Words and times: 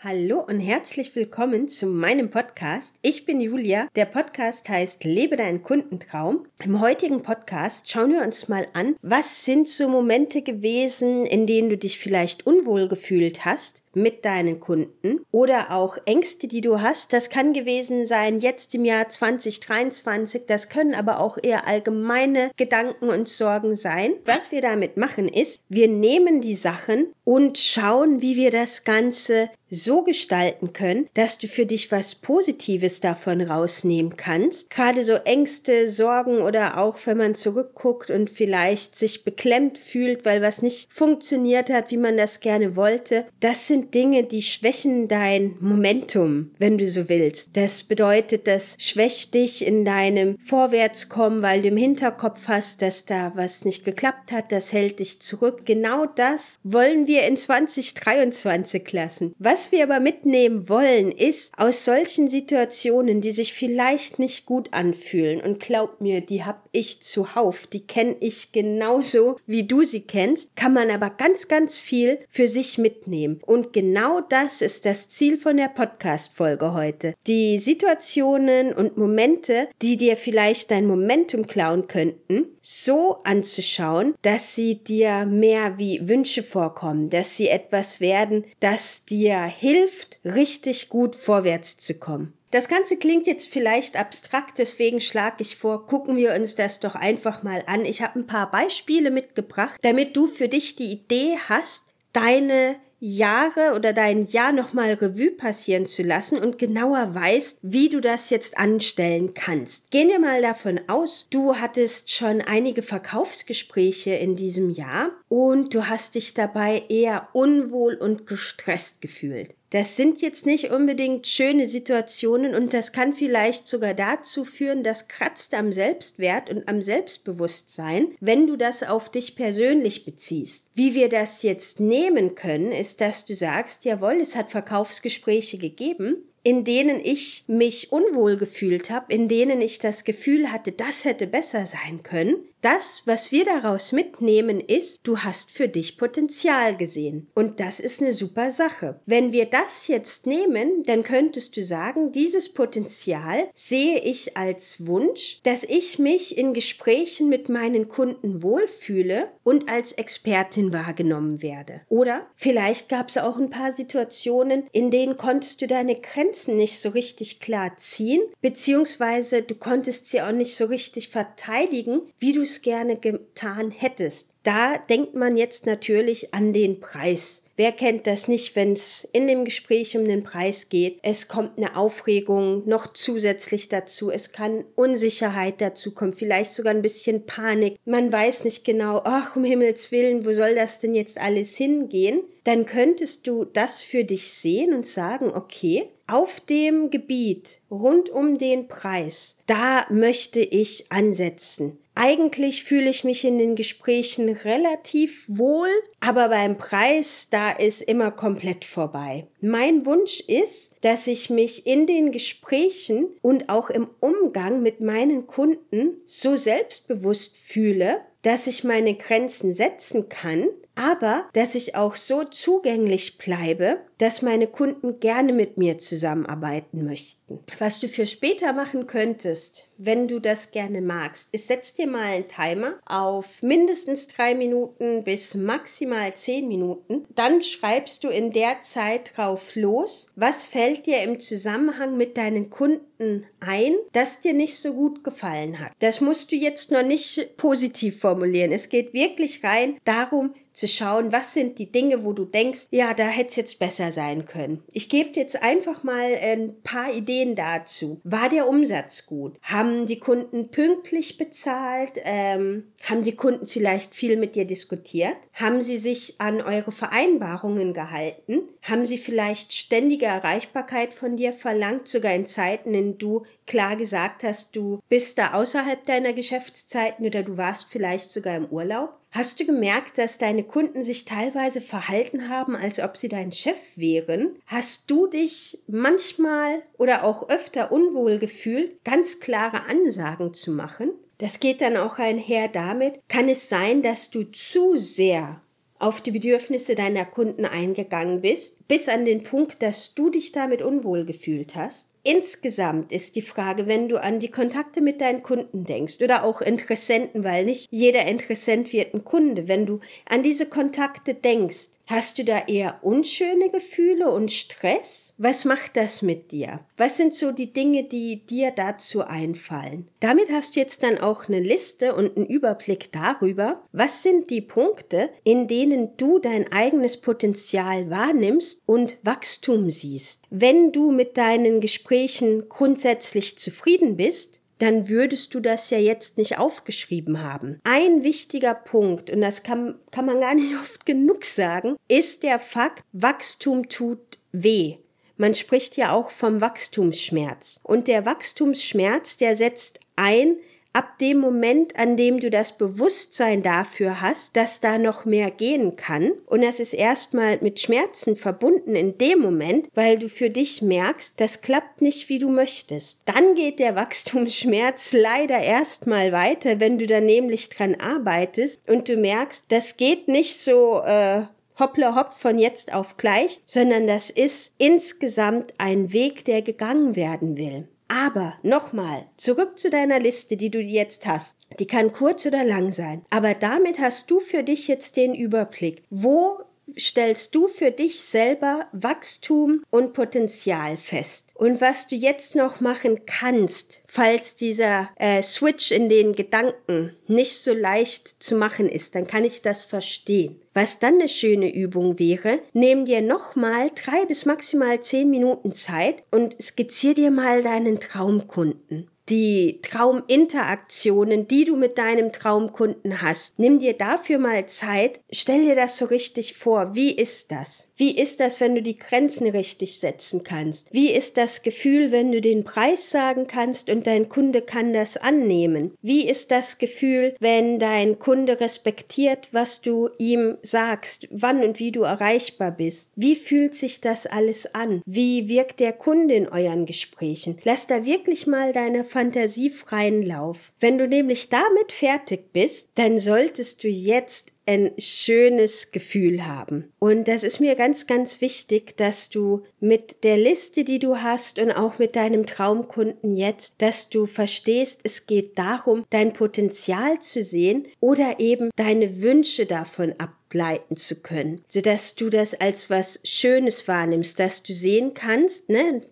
Hallo 0.00 0.44
und 0.46 0.60
herzlich 0.60 1.16
willkommen 1.16 1.68
zu 1.68 1.88
meinem 1.88 2.30
Podcast. 2.30 2.94
Ich 3.02 3.24
bin 3.24 3.40
Julia. 3.40 3.88
Der 3.96 4.04
Podcast 4.04 4.68
heißt 4.68 5.02
Lebe 5.02 5.34
deinen 5.34 5.64
Kundentraum. 5.64 6.46
Im 6.62 6.80
heutigen 6.80 7.24
Podcast 7.24 7.90
schauen 7.90 8.12
wir 8.12 8.22
uns 8.22 8.46
mal 8.46 8.68
an, 8.74 8.94
was 9.02 9.44
sind 9.44 9.66
so 9.66 9.88
Momente 9.88 10.42
gewesen, 10.42 11.26
in 11.26 11.48
denen 11.48 11.68
du 11.68 11.76
dich 11.76 11.98
vielleicht 11.98 12.46
unwohl 12.46 12.86
gefühlt 12.86 13.44
hast 13.44 13.82
mit 13.98 14.24
deinen 14.24 14.60
Kunden 14.60 15.20
oder 15.30 15.72
auch 15.72 15.98
Ängste, 16.04 16.48
die 16.48 16.60
du 16.60 16.80
hast. 16.80 17.12
Das 17.12 17.30
kann 17.30 17.52
gewesen 17.52 18.06
sein 18.06 18.40
jetzt 18.40 18.74
im 18.74 18.84
Jahr 18.84 19.08
2023. 19.08 20.42
Das 20.46 20.68
können 20.68 20.94
aber 20.94 21.20
auch 21.20 21.38
eher 21.42 21.66
allgemeine 21.66 22.50
Gedanken 22.56 23.08
und 23.08 23.28
Sorgen 23.28 23.76
sein. 23.76 24.14
Was 24.24 24.50
wir 24.52 24.60
damit 24.60 24.96
machen 24.96 25.28
ist, 25.28 25.60
wir 25.68 25.88
nehmen 25.88 26.40
die 26.40 26.54
Sachen 26.54 27.12
und 27.24 27.58
schauen, 27.58 28.22
wie 28.22 28.36
wir 28.36 28.50
das 28.50 28.84
Ganze 28.84 29.50
so 29.70 30.02
gestalten 30.02 30.72
können, 30.72 31.08
dass 31.14 31.38
du 31.38 31.46
für 31.46 31.66
dich 31.66 31.92
was 31.92 32.14
Positives 32.14 33.00
davon 33.00 33.40
rausnehmen 33.40 34.16
kannst. 34.16 34.70
Gerade 34.70 35.04
so 35.04 35.14
Ängste, 35.14 35.88
Sorgen 35.88 36.40
oder 36.40 36.78
auch 36.78 36.98
wenn 37.04 37.18
man 37.18 37.34
zurückguckt 37.34 38.10
und 38.10 38.30
vielleicht 38.30 38.96
sich 38.96 39.24
beklemmt 39.24 39.78
fühlt, 39.78 40.24
weil 40.24 40.42
was 40.42 40.62
nicht 40.62 40.92
funktioniert 40.92 41.68
hat, 41.70 41.90
wie 41.90 41.96
man 41.96 42.16
das 42.16 42.40
gerne 42.40 42.76
wollte. 42.76 43.26
Das 43.40 43.66
sind 43.66 43.87
Dinge, 43.90 44.24
die 44.24 44.42
schwächen 44.42 45.08
dein 45.08 45.56
Momentum, 45.60 46.50
wenn 46.58 46.78
du 46.78 46.86
so 46.86 47.08
willst. 47.08 47.56
Das 47.56 47.82
bedeutet, 47.82 48.46
das 48.46 48.76
schwächt 48.78 49.34
dich 49.34 49.66
in 49.66 49.84
deinem 49.84 50.38
Vorwärtskommen, 50.38 51.42
weil 51.42 51.62
du 51.62 51.68
im 51.68 51.76
Hinterkopf 51.76 52.48
hast, 52.48 52.82
dass 52.82 53.04
da 53.04 53.32
was 53.34 53.64
nicht 53.64 53.84
geklappt 53.84 54.32
hat, 54.32 54.52
das 54.52 54.72
hält 54.72 55.00
dich 55.00 55.20
zurück. 55.20 55.62
Genau 55.64 56.06
das 56.06 56.56
wollen 56.62 57.06
wir 57.06 57.26
in 57.26 57.36
2023 57.36 58.92
lassen. 58.92 59.34
Was 59.38 59.72
wir 59.72 59.84
aber 59.84 60.00
mitnehmen 60.00 60.68
wollen, 60.68 61.10
ist 61.10 61.52
aus 61.56 61.84
solchen 61.84 62.28
Situationen, 62.28 63.20
die 63.20 63.32
sich 63.32 63.52
vielleicht 63.52 64.18
nicht 64.18 64.46
gut 64.46 64.72
anfühlen 64.72 65.40
und 65.40 65.60
glaub 65.60 66.00
mir, 66.00 66.20
die 66.20 66.44
hab 66.44 66.68
ich 66.72 67.02
zuhauf, 67.02 67.66
die 67.66 67.86
kenne 67.86 68.16
ich 68.20 68.52
genauso 68.52 69.38
wie 69.46 69.64
du 69.64 69.84
sie 69.84 70.02
kennst, 70.02 70.54
kann 70.56 70.72
man 70.72 70.90
aber 70.90 71.10
ganz, 71.10 71.48
ganz 71.48 71.78
viel 71.78 72.18
für 72.28 72.48
sich 72.48 72.78
mitnehmen 72.78 73.40
und 73.44 73.67
genau 73.72 74.20
das 74.20 74.62
ist 74.62 74.86
das 74.86 75.08
Ziel 75.08 75.38
von 75.38 75.56
der 75.56 75.68
Podcast-Folge 75.68 76.72
heute. 76.72 77.14
Die 77.26 77.58
Situationen 77.58 78.72
und 78.72 78.96
Momente, 78.96 79.68
die 79.82 79.96
dir 79.96 80.16
vielleicht 80.16 80.70
dein 80.70 80.86
Momentum 80.86 81.46
klauen 81.46 81.86
könnten, 81.86 82.46
so 82.60 83.18
anzuschauen, 83.24 84.14
dass 84.22 84.54
sie 84.54 84.76
dir 84.76 85.26
mehr 85.26 85.78
wie 85.78 86.08
Wünsche 86.08 86.42
vorkommen, 86.42 87.10
dass 87.10 87.36
sie 87.36 87.48
etwas 87.48 88.00
werden, 88.00 88.44
das 88.60 89.04
dir 89.04 89.42
hilft, 89.42 90.18
richtig 90.24 90.88
gut 90.88 91.16
vorwärts 91.16 91.76
zu 91.76 91.94
kommen. 91.94 92.34
Das 92.50 92.68
Ganze 92.68 92.96
klingt 92.96 93.26
jetzt 93.26 93.48
vielleicht 93.50 93.96
abstrakt, 93.96 94.58
deswegen 94.58 95.02
schlage 95.02 95.42
ich 95.42 95.56
vor, 95.56 95.84
gucken 95.86 96.16
wir 96.16 96.34
uns 96.34 96.54
das 96.54 96.80
doch 96.80 96.94
einfach 96.94 97.42
mal 97.42 97.62
an. 97.66 97.84
Ich 97.84 98.00
habe 98.00 98.18
ein 98.18 98.26
paar 98.26 98.50
Beispiele 98.50 99.10
mitgebracht, 99.10 99.78
damit 99.82 100.16
du 100.16 100.26
für 100.26 100.48
dich 100.48 100.74
die 100.74 100.90
Idee 100.90 101.36
hast, 101.48 101.84
deine 102.14 102.76
Jahre 103.00 103.74
oder 103.76 103.92
dein 103.92 104.26
Jahr 104.26 104.52
nochmal 104.52 104.94
Revue 104.94 105.30
passieren 105.30 105.86
zu 105.86 106.02
lassen 106.02 106.38
und 106.38 106.58
genauer 106.58 107.14
weißt, 107.14 107.58
wie 107.62 107.88
du 107.88 108.00
das 108.00 108.30
jetzt 108.30 108.58
anstellen 108.58 109.34
kannst. 109.34 109.90
Gehen 109.90 110.08
wir 110.08 110.18
mal 110.18 110.42
davon 110.42 110.80
aus, 110.88 111.28
du 111.30 111.56
hattest 111.56 112.10
schon 112.10 112.40
einige 112.40 112.82
Verkaufsgespräche 112.82 114.14
in 114.14 114.34
diesem 114.34 114.70
Jahr 114.70 115.10
und 115.28 115.74
du 115.74 115.86
hast 115.88 116.14
dich 116.14 116.34
dabei 116.34 116.84
eher 116.88 117.28
unwohl 117.32 117.94
und 117.94 118.26
gestresst 118.26 119.00
gefühlt. 119.00 119.54
Das 119.70 119.96
sind 119.96 120.22
jetzt 120.22 120.46
nicht 120.46 120.70
unbedingt 120.70 121.26
schöne 121.26 121.66
Situationen 121.66 122.54
und 122.54 122.72
das 122.72 122.92
kann 122.92 123.12
vielleicht 123.12 123.68
sogar 123.68 123.92
dazu 123.92 124.46
führen, 124.46 124.82
dass 124.82 125.08
kratzt 125.08 125.52
am 125.52 125.74
Selbstwert 125.74 126.48
und 126.48 126.66
am 126.68 126.80
Selbstbewusstsein, 126.80 128.08
wenn 128.20 128.46
du 128.46 128.56
das 128.56 128.82
auf 128.82 129.10
dich 129.10 129.36
persönlich 129.36 130.06
beziehst. 130.06 130.64
Wie 130.74 130.94
wir 130.94 131.10
das 131.10 131.42
jetzt 131.42 131.80
nehmen 131.80 132.34
können, 132.34 132.72
ist, 132.72 133.02
dass 133.02 133.26
du 133.26 133.34
sagst, 133.34 133.84
jawohl, 133.84 134.20
es 134.22 134.36
hat 134.36 134.50
Verkaufsgespräche 134.50 135.58
gegeben, 135.58 136.16
in 136.42 136.64
denen 136.64 136.98
ich 137.04 137.44
mich 137.46 137.92
unwohl 137.92 138.38
gefühlt 138.38 138.88
habe, 138.88 139.12
in 139.12 139.28
denen 139.28 139.60
ich 139.60 139.80
das 139.80 140.04
Gefühl 140.04 140.50
hatte, 140.50 140.72
das 140.72 141.04
hätte 141.04 141.26
besser 141.26 141.66
sein 141.66 142.02
können. 142.02 142.36
Das, 142.60 143.04
was 143.06 143.30
wir 143.30 143.44
daraus 143.44 143.92
mitnehmen, 143.92 144.58
ist, 144.58 145.00
du 145.04 145.18
hast 145.18 145.52
für 145.52 145.68
dich 145.68 145.96
Potenzial 145.96 146.76
gesehen. 146.76 147.28
Und 147.34 147.60
das 147.60 147.78
ist 147.78 148.02
eine 148.02 148.12
super 148.12 148.50
Sache. 148.50 148.98
Wenn 149.06 149.32
wir 149.32 149.46
das 149.46 149.86
jetzt 149.86 150.26
nehmen, 150.26 150.82
dann 150.82 151.04
könntest 151.04 151.56
du 151.56 151.62
sagen, 151.62 152.10
dieses 152.10 152.52
Potenzial 152.52 153.48
sehe 153.54 154.00
ich 154.00 154.36
als 154.36 154.88
Wunsch, 154.88 155.38
dass 155.44 155.62
ich 155.62 156.00
mich 156.00 156.36
in 156.36 156.52
Gesprächen 156.52 157.28
mit 157.28 157.48
meinen 157.48 157.86
Kunden 157.86 158.42
wohlfühle 158.42 159.28
und 159.44 159.70
als 159.70 159.92
Expertin 159.92 160.72
wahrgenommen 160.72 161.42
werde. 161.42 161.82
Oder 161.88 162.26
vielleicht 162.34 162.88
gab 162.88 163.08
es 163.08 163.18
auch 163.18 163.36
ein 163.36 163.50
paar 163.50 163.72
Situationen, 163.72 164.64
in 164.72 164.90
denen 164.90 165.16
konntest 165.16 165.62
du 165.62 165.68
deine 165.68 165.94
Grenzen 165.94 166.56
nicht 166.56 166.80
so 166.80 166.88
richtig 166.88 167.38
klar 167.38 167.76
ziehen, 167.76 168.22
beziehungsweise 168.40 169.42
du 169.42 169.54
konntest 169.54 170.08
sie 170.08 170.22
auch 170.22 170.32
nicht 170.32 170.56
so 170.56 170.64
richtig 170.64 171.10
verteidigen, 171.10 172.02
wie 172.18 172.32
du 172.32 172.47
es 172.48 172.62
gerne 172.62 172.96
getan 172.96 173.70
hättest. 173.70 174.30
Da 174.42 174.78
denkt 174.78 175.14
man 175.14 175.36
jetzt 175.36 175.66
natürlich 175.66 176.32
an 176.34 176.52
den 176.52 176.80
Preis. 176.80 177.44
Wer 177.58 177.72
kennt 177.72 178.06
das 178.06 178.28
nicht, 178.28 178.54
wenn 178.54 178.74
es 178.74 179.08
in 179.12 179.26
dem 179.26 179.44
Gespräch 179.44 179.96
um 179.96 180.06
den 180.06 180.22
Preis 180.22 180.68
geht? 180.68 181.00
Es 181.02 181.26
kommt 181.26 181.58
eine 181.58 181.76
Aufregung 181.76 182.68
noch 182.68 182.92
zusätzlich 182.92 183.68
dazu. 183.68 184.12
Es 184.12 184.30
kann 184.30 184.64
Unsicherheit 184.76 185.60
dazu 185.60 185.92
kommen, 185.92 186.12
vielleicht 186.12 186.54
sogar 186.54 186.72
ein 186.72 186.82
bisschen 186.82 187.26
Panik. 187.26 187.76
Man 187.84 188.12
weiß 188.12 188.44
nicht 188.44 188.64
genau, 188.64 189.02
ach, 189.04 189.34
um 189.34 189.42
Himmels 189.42 189.90
Willen, 189.90 190.24
wo 190.24 190.32
soll 190.32 190.54
das 190.54 190.78
denn 190.78 190.94
jetzt 190.94 191.18
alles 191.18 191.56
hingehen? 191.56 192.22
Dann 192.44 192.64
könntest 192.64 193.26
du 193.26 193.44
das 193.44 193.82
für 193.82 194.04
dich 194.04 194.32
sehen 194.32 194.72
und 194.72 194.86
sagen, 194.86 195.32
okay, 195.34 195.88
auf 196.08 196.40
dem 196.40 196.90
Gebiet 196.90 197.60
rund 197.70 198.10
um 198.10 198.38
den 198.38 198.66
Preis, 198.66 199.36
da 199.46 199.86
möchte 199.90 200.40
ich 200.40 200.90
ansetzen. 200.90 201.78
Eigentlich 201.94 202.62
fühle 202.62 202.90
ich 202.90 203.02
mich 203.02 203.24
in 203.24 203.38
den 203.38 203.56
Gesprächen 203.56 204.28
relativ 204.28 205.24
wohl, 205.26 205.68
aber 205.98 206.28
beim 206.28 206.56
Preis, 206.56 207.26
da 207.28 207.50
ist 207.50 207.82
immer 207.82 208.12
komplett 208.12 208.64
vorbei. 208.64 209.26
Mein 209.40 209.84
Wunsch 209.84 210.20
ist, 210.20 210.76
dass 210.80 211.08
ich 211.08 211.28
mich 211.28 211.66
in 211.66 211.88
den 211.88 212.12
Gesprächen 212.12 213.08
und 213.20 213.48
auch 213.48 213.68
im 213.68 213.88
Umgang 213.98 214.62
mit 214.62 214.80
meinen 214.80 215.26
Kunden 215.26 216.00
so 216.06 216.36
selbstbewusst 216.36 217.36
fühle, 217.36 218.00
dass 218.22 218.46
ich 218.46 218.62
meine 218.62 218.94
Grenzen 218.94 219.52
setzen 219.52 220.08
kann, 220.08 220.46
aber 220.78 221.28
dass 221.32 221.56
ich 221.56 221.74
auch 221.74 221.96
so 221.96 222.22
zugänglich 222.22 223.18
bleibe, 223.18 223.80
dass 223.98 224.22
meine 224.22 224.46
Kunden 224.46 225.00
gerne 225.00 225.32
mit 225.32 225.58
mir 225.58 225.78
zusammenarbeiten 225.78 226.84
möchten. 226.84 227.40
Was 227.58 227.80
du 227.80 227.88
für 227.88 228.06
später 228.06 228.52
machen 228.52 228.86
könntest, 228.86 229.68
wenn 229.76 230.06
du 230.08 230.20
das 230.20 230.52
gerne 230.52 230.80
magst, 230.80 231.28
ist, 231.32 231.48
setz 231.48 231.74
dir 231.74 231.88
mal 231.88 232.02
einen 232.02 232.28
Timer 232.28 232.74
auf 232.86 233.42
mindestens 233.42 234.06
drei 234.06 234.34
Minuten 234.34 235.02
bis 235.04 235.34
maximal 235.34 236.14
zehn 236.14 236.46
Minuten. 236.48 237.06
Dann 237.14 237.42
schreibst 237.42 238.04
du 238.04 238.08
in 238.08 238.32
der 238.32 238.62
Zeit 238.62 239.16
drauf 239.16 239.56
los, 239.56 240.12
was 240.14 240.44
fällt 240.44 240.86
dir 240.86 241.02
im 241.02 241.18
Zusammenhang 241.18 241.96
mit 241.96 242.16
deinen 242.16 242.50
Kunden 242.50 243.26
ein, 243.40 243.74
das 243.92 244.20
dir 244.20 244.32
nicht 244.32 244.58
so 244.58 244.74
gut 244.74 245.02
gefallen 245.02 245.58
hat. 245.58 245.72
Das 245.80 246.00
musst 246.00 246.32
du 246.32 246.36
jetzt 246.36 246.70
noch 246.70 246.84
nicht 246.84 247.36
positiv 247.36 248.00
formulieren. 248.00 248.52
Es 248.52 248.68
geht 248.68 248.92
wirklich 248.92 249.44
rein 249.44 249.78
darum, 249.84 250.34
zu 250.58 250.66
schauen, 250.66 251.12
was 251.12 251.34
sind 251.34 251.58
die 251.58 251.70
Dinge, 251.70 252.04
wo 252.04 252.12
du 252.12 252.24
denkst, 252.24 252.66
ja, 252.70 252.92
da 252.92 253.06
hätte 253.06 253.30
es 253.30 253.36
jetzt 253.36 253.58
besser 253.58 253.92
sein 253.92 254.26
können. 254.26 254.62
Ich 254.72 254.88
gebe 254.88 255.10
jetzt 255.14 255.40
einfach 255.40 255.84
mal 255.84 256.10
ein 256.20 256.60
paar 256.62 256.92
Ideen 256.92 257.36
dazu. 257.36 258.00
War 258.02 258.28
der 258.28 258.48
Umsatz 258.48 259.06
gut? 259.06 259.38
Haben 259.42 259.86
die 259.86 260.00
Kunden 260.00 260.50
pünktlich 260.50 261.16
bezahlt? 261.16 261.92
Ähm, 262.04 262.72
haben 262.84 263.04
die 263.04 263.14
Kunden 263.14 263.46
vielleicht 263.46 263.94
viel 263.94 264.16
mit 264.16 264.34
dir 264.34 264.46
diskutiert? 264.46 265.16
Haben 265.32 265.62
sie 265.62 265.78
sich 265.78 266.20
an 266.20 266.40
eure 266.40 266.72
Vereinbarungen 266.72 267.72
gehalten? 267.72 268.48
Haben 268.62 268.84
sie 268.84 268.98
vielleicht 268.98 269.52
ständige 269.52 270.06
Erreichbarkeit 270.06 270.92
von 270.92 271.16
dir 271.16 271.32
verlangt, 271.32 271.86
sogar 271.86 272.14
in 272.14 272.26
Zeiten, 272.26 272.74
in 272.74 272.88
denen 272.88 272.98
du 272.98 273.24
klar 273.46 273.76
gesagt 273.76 274.24
hast, 274.24 274.54
du 274.56 274.80
bist 274.88 275.18
da 275.18 275.34
außerhalb 275.34 275.84
deiner 275.84 276.12
Geschäftszeiten 276.12 277.06
oder 277.06 277.22
du 277.22 277.36
warst 277.36 277.68
vielleicht 277.70 278.10
sogar 278.10 278.36
im 278.36 278.46
Urlaub? 278.46 278.97
Hast 279.10 279.40
du 279.40 279.46
gemerkt, 279.46 279.96
dass 279.96 280.18
deine 280.18 280.44
Kunden 280.44 280.82
sich 280.82 281.06
teilweise 281.06 281.60
verhalten 281.60 282.28
haben, 282.28 282.54
als 282.54 282.78
ob 282.78 282.96
sie 282.96 283.08
dein 283.08 283.32
Chef 283.32 283.58
wären? 283.76 284.36
Hast 284.46 284.90
du 284.90 285.06
dich 285.06 285.62
manchmal 285.66 286.62
oder 286.76 287.04
auch 287.04 287.28
öfter 287.30 287.72
unwohl 287.72 288.18
gefühlt, 288.18 288.84
ganz 288.84 289.18
klare 289.18 289.64
Ansagen 289.64 290.34
zu 290.34 290.50
machen? 290.50 290.92
Das 291.16 291.40
geht 291.40 291.62
dann 291.62 291.76
auch 291.76 291.98
einher 291.98 292.48
damit, 292.48 293.00
kann 293.08 293.28
es 293.28 293.48
sein, 293.48 293.82
dass 293.82 294.10
du 294.10 294.24
zu 294.24 294.76
sehr 294.76 295.40
auf 295.78 296.00
die 296.00 296.10
Bedürfnisse 296.10 296.74
deiner 296.74 297.04
Kunden 297.04 297.44
eingegangen 297.44 298.20
bist, 298.20 298.66
bis 298.68 298.88
an 298.88 299.04
den 299.04 299.22
Punkt, 299.22 299.62
dass 299.62 299.94
du 299.94 300.10
dich 300.10 300.32
damit 300.32 300.60
unwohl 300.60 301.04
gefühlt 301.04 301.54
hast. 301.54 301.87
Insgesamt 302.10 302.90
ist 302.90 303.16
die 303.16 303.22
Frage, 303.22 303.66
wenn 303.66 303.90
du 303.90 304.02
an 304.02 304.18
die 304.18 304.30
Kontakte 304.30 304.80
mit 304.80 305.02
deinen 305.02 305.22
Kunden 305.22 305.66
denkst 305.66 306.00
oder 306.00 306.24
auch 306.24 306.40
Interessenten, 306.40 307.22
weil 307.22 307.44
nicht 307.44 307.68
jeder 307.70 308.06
Interessent 308.06 308.72
wird 308.72 308.94
ein 308.94 309.04
Kunde, 309.04 309.46
wenn 309.46 309.66
du 309.66 309.80
an 310.06 310.22
diese 310.22 310.46
Kontakte 310.46 311.12
denkst, 311.12 311.68
Hast 311.90 312.18
du 312.18 312.24
da 312.24 312.40
eher 312.46 312.80
unschöne 312.82 313.48
Gefühle 313.48 314.10
und 314.10 314.30
Stress? 314.30 315.14
Was 315.16 315.46
macht 315.46 315.74
das 315.78 316.02
mit 316.02 316.32
dir? 316.32 316.60
Was 316.76 316.98
sind 316.98 317.14
so 317.14 317.32
die 317.32 317.54
Dinge, 317.54 317.84
die 317.84 318.26
dir 318.26 318.50
dazu 318.50 319.04
einfallen? 319.04 319.88
Damit 320.00 320.30
hast 320.30 320.54
du 320.54 320.60
jetzt 320.60 320.82
dann 320.82 320.98
auch 320.98 321.28
eine 321.28 321.40
Liste 321.40 321.94
und 321.94 322.14
einen 322.14 322.26
Überblick 322.26 322.92
darüber, 322.92 323.62
was 323.72 324.02
sind 324.02 324.28
die 324.28 324.42
Punkte, 324.42 325.08
in 325.24 325.48
denen 325.48 325.96
du 325.96 326.18
dein 326.18 326.52
eigenes 326.52 326.98
Potenzial 326.98 327.88
wahrnimmst 327.88 328.60
und 328.66 328.98
Wachstum 329.02 329.70
siehst. 329.70 330.24
Wenn 330.28 330.72
du 330.72 330.90
mit 330.90 331.16
deinen 331.16 331.62
Gesprächen 331.62 332.50
grundsätzlich 332.50 333.38
zufrieden 333.38 333.96
bist, 333.96 334.37
dann 334.58 334.88
würdest 334.88 335.34
du 335.34 335.40
das 335.40 335.70
ja 335.70 335.78
jetzt 335.78 336.18
nicht 336.18 336.38
aufgeschrieben 336.38 337.22
haben. 337.22 337.60
Ein 337.64 338.02
wichtiger 338.02 338.54
Punkt, 338.54 339.10
und 339.10 339.20
das 339.20 339.42
kann, 339.42 339.76
kann 339.90 340.06
man 340.06 340.20
gar 340.20 340.34
nicht 340.34 340.54
oft 340.60 340.86
genug 340.86 341.24
sagen, 341.24 341.76
ist 341.88 342.22
der 342.22 342.40
Fakt, 342.40 342.84
Wachstum 342.92 343.68
tut 343.68 344.18
weh. 344.32 344.76
Man 345.16 345.34
spricht 345.34 345.76
ja 345.76 345.92
auch 345.92 346.10
vom 346.10 346.40
Wachstumsschmerz. 346.40 347.60
Und 347.64 347.88
der 347.88 348.06
Wachstumsschmerz, 348.06 349.16
der 349.16 349.34
setzt 349.34 349.80
ein, 349.96 350.36
ab 350.78 350.96
dem 351.00 351.18
Moment, 351.18 351.76
an 351.76 351.96
dem 351.96 352.20
du 352.20 352.30
das 352.30 352.56
Bewusstsein 352.56 353.42
dafür 353.42 354.00
hast, 354.00 354.36
dass 354.36 354.60
da 354.60 354.78
noch 354.78 355.04
mehr 355.04 355.32
gehen 355.32 355.74
kann. 355.74 356.12
Und 356.26 356.42
das 356.42 356.60
ist 356.60 356.72
erstmal 356.72 357.38
mit 357.40 357.58
Schmerzen 357.58 358.16
verbunden 358.16 358.76
in 358.76 358.96
dem 358.96 359.18
Moment, 359.18 359.68
weil 359.74 359.98
du 359.98 360.08
für 360.08 360.30
dich 360.30 360.62
merkst, 360.62 361.14
das 361.16 361.40
klappt 361.40 361.82
nicht, 361.82 362.08
wie 362.08 362.20
du 362.20 362.28
möchtest. 362.28 363.00
Dann 363.06 363.34
geht 363.34 363.58
der 363.58 363.74
Wachstumsschmerz 363.74 364.92
leider 364.96 365.40
erstmal 365.40 366.12
weiter, 366.12 366.60
wenn 366.60 366.78
du 366.78 366.86
da 366.86 367.00
nämlich 367.00 367.48
dran 367.48 367.74
arbeitest 367.74 368.68
und 368.68 368.88
du 368.88 368.96
merkst, 368.96 369.46
das 369.48 369.78
geht 369.78 370.06
nicht 370.06 370.38
so, 370.38 370.80
äh, 370.86 371.22
hoppla 371.58 371.96
hopp 371.96 372.12
von 372.12 372.38
jetzt 372.38 372.72
auf 372.72 372.96
gleich, 372.96 373.40
sondern 373.44 373.88
das 373.88 374.10
ist 374.10 374.52
insgesamt 374.58 375.54
ein 375.58 375.92
Weg, 375.92 376.24
der 376.24 376.42
gegangen 376.42 376.94
werden 376.94 377.36
will. 377.36 377.66
Aber 377.88 378.34
nochmal, 378.42 379.06
zurück 379.16 379.58
zu 379.58 379.70
deiner 379.70 379.98
Liste, 379.98 380.36
die 380.36 380.50
du 380.50 380.60
jetzt 380.60 381.06
hast. 381.06 381.36
Die 381.58 381.66
kann 381.66 381.92
kurz 381.92 382.26
oder 382.26 382.44
lang 382.44 382.70
sein. 382.72 383.02
Aber 383.08 383.34
damit 383.34 383.78
hast 383.78 384.10
du 384.10 384.20
für 384.20 384.42
dich 384.42 384.68
jetzt 384.68 384.96
den 384.96 385.14
Überblick. 385.14 385.82
Wo 385.88 386.38
stellst 386.78 387.34
du 387.34 387.48
für 387.48 387.70
dich 387.70 388.00
selber 388.00 388.66
Wachstum 388.72 389.64
und 389.70 389.92
Potenzial 389.92 390.76
fest. 390.76 391.30
Und 391.34 391.60
was 391.60 391.86
du 391.86 391.96
jetzt 391.96 392.34
noch 392.34 392.60
machen 392.60 393.06
kannst, 393.06 393.80
falls 393.86 394.34
dieser 394.34 394.90
äh, 394.96 395.22
Switch 395.22 395.70
in 395.70 395.88
den 395.88 396.14
Gedanken 396.14 396.96
nicht 397.06 397.38
so 397.38 397.52
leicht 397.52 398.22
zu 398.22 398.34
machen 398.34 398.68
ist, 398.68 398.94
dann 398.94 399.06
kann 399.06 399.24
ich 399.24 399.42
das 399.42 399.64
verstehen. 399.64 400.40
Was 400.54 400.80
dann 400.80 400.94
eine 400.94 401.08
schöne 401.08 401.54
Übung 401.54 401.98
wäre, 401.98 402.40
nimm 402.52 402.84
dir 402.84 403.00
nochmal 403.00 403.70
drei 403.74 404.04
bis 404.06 404.24
maximal 404.24 404.80
zehn 404.80 405.08
Minuten 405.08 405.52
Zeit 405.52 406.02
und 406.10 406.36
skizzier 406.42 406.94
dir 406.94 407.10
mal 407.10 407.42
deinen 407.42 407.78
Traumkunden 407.78 408.90
die 409.08 409.60
Trauminteraktionen, 409.62 411.28
die 411.28 411.44
du 411.44 411.56
mit 411.56 411.78
deinem 411.78 412.12
Traumkunden 412.12 413.02
hast. 413.02 413.38
Nimm 413.38 413.58
dir 413.58 413.74
dafür 413.74 414.18
mal 414.18 414.46
Zeit, 414.46 415.00
stell 415.10 415.44
dir 415.44 415.54
das 415.54 415.78
so 415.78 415.86
richtig 415.86 416.34
vor. 416.34 416.74
Wie 416.74 416.92
ist 416.92 417.30
das? 417.30 417.68
Wie 417.76 417.96
ist 417.96 418.20
das, 418.20 418.40
wenn 418.40 418.54
du 418.54 418.62
die 418.62 418.76
Grenzen 418.76 419.28
richtig 419.28 419.78
setzen 419.78 420.24
kannst? 420.24 420.66
Wie 420.72 420.90
ist 420.90 421.16
das 421.16 421.42
Gefühl, 421.42 421.92
wenn 421.92 422.10
du 422.10 422.20
den 422.20 422.44
Preis 422.44 422.90
sagen 422.90 423.26
kannst 423.26 423.70
und 423.70 423.86
dein 423.86 424.08
Kunde 424.08 424.42
kann 424.42 424.72
das 424.72 424.96
annehmen? 424.96 425.74
Wie 425.80 426.08
ist 426.08 426.30
das 426.30 426.58
Gefühl, 426.58 427.14
wenn 427.20 427.58
dein 427.58 427.98
Kunde 427.98 428.40
respektiert, 428.40 429.28
was 429.32 429.62
du 429.62 429.90
ihm 429.98 430.38
sagst, 430.42 431.06
wann 431.10 431.44
und 431.44 431.60
wie 431.60 431.70
du 431.70 431.82
erreichbar 431.82 432.50
bist? 432.50 432.90
Wie 432.96 433.14
fühlt 433.14 433.54
sich 433.54 433.80
das 433.80 434.06
alles 434.06 434.54
an? 434.54 434.82
Wie 434.84 435.28
wirkt 435.28 435.60
der 435.60 435.72
Kunde 435.72 436.14
in 436.14 436.28
euren 436.28 436.66
Gesprächen? 436.66 437.38
Lass 437.44 437.66
da 437.66 437.84
wirklich 437.84 438.26
mal 438.26 438.52
deine 438.52 438.84
fantasiefreien 438.98 440.02
Lauf. 440.02 440.50
Wenn 440.58 440.76
du 440.76 440.88
nämlich 440.88 441.28
damit 441.28 441.70
fertig 441.70 442.32
bist, 442.32 442.70
dann 442.74 442.98
solltest 442.98 443.62
du 443.62 443.68
jetzt 443.68 444.32
ein 444.44 444.72
schönes 444.76 445.70
Gefühl 445.70 446.26
haben. 446.26 446.72
Und 446.80 447.06
das 447.06 447.22
ist 447.22 447.38
mir 447.38 447.54
ganz, 447.54 447.86
ganz 447.86 448.20
wichtig, 448.20 448.76
dass 448.76 449.08
du 449.08 449.42
mit 449.60 450.02
der 450.02 450.16
Liste, 450.16 450.64
die 450.64 450.80
du 450.80 450.96
hast 450.96 451.38
und 451.38 451.52
auch 451.52 451.78
mit 451.78 451.94
deinem 451.94 452.26
Traumkunden 452.26 453.14
jetzt, 453.14 453.54
dass 453.58 453.88
du 453.88 454.06
verstehst, 454.06 454.80
es 454.82 455.06
geht 455.06 455.38
darum, 455.38 455.84
dein 455.90 456.12
Potenzial 456.12 456.98
zu 456.98 457.22
sehen 457.22 457.68
oder 457.78 458.18
eben 458.18 458.50
deine 458.56 459.00
Wünsche 459.00 459.46
davon 459.46 459.94
ableiten 459.98 460.76
zu 460.76 461.02
können, 461.02 461.44
sodass 461.46 461.94
du 461.94 462.10
das 462.10 462.34
als 462.34 462.68
was 462.68 463.00
Schönes 463.04 463.68
wahrnimmst, 463.68 464.18
dass 464.18 464.42
du 464.42 464.54
sehen 464.54 464.92
kannst, 464.94 465.50
ne, 465.50 465.82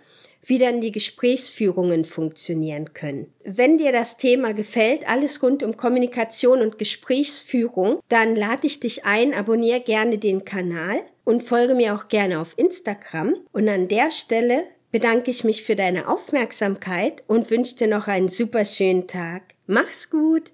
wie 0.46 0.58
dann 0.58 0.82
die 0.82 0.92
Gesprächsführungen 0.92 2.06
funktionieren 2.06 2.94
können. 2.94 3.32
Wenn 3.44 3.78
dir 3.78 3.92
das 3.92 4.18
Thema 4.18 4.54
gefällt, 4.54 5.08
alles 5.08 5.42
rund 5.44 5.62
um 5.62 5.78
Kommunikation 5.78 6.62
und 6.62 6.80
Gesprächsführung, 6.80 8.00
dann 8.10 8.36
lade 8.36 8.66
ich 8.68 8.80
dich 8.80 9.06
ein, 9.06 9.36
abonniere 9.36 9.82
gerne 9.82 10.18
den 10.18 10.44
Kanal 10.44 11.02
und 11.24 11.44
folge 11.44 11.76
mir 11.76 11.96
auch 11.96 12.08
gerne 12.08 12.40
auf 12.40 12.54
Instagram. 12.58 13.36
Und 13.52 13.70
an 13.70 13.88
der 13.88 14.12
Stelle 14.12 14.66
bedanke 14.94 15.32
ich 15.32 15.44
mich 15.44 15.64
für 15.64 15.76
deine 15.76 16.08
Aufmerksamkeit 16.08 17.24
und 17.26 17.50
wünsche 17.50 17.76
dir 17.76 17.88
noch 17.88 18.08
einen 18.08 18.30
super 18.30 18.64
schönen 18.64 19.08
Tag. 19.08 19.56
Mach's 19.66 20.12
gut! 20.12 20.52